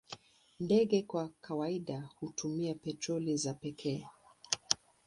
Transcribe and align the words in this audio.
Ndege 0.59 1.01
kwa 1.01 1.29
kawaida 1.41 2.09
hutumia 2.19 2.75
petroli 2.75 3.37
za 3.37 3.53
pekee. 3.53 4.07